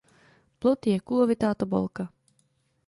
Plod 0.59 0.87
je 0.91 0.97
kulovitá 1.07 1.49
tobolka. 1.61 2.03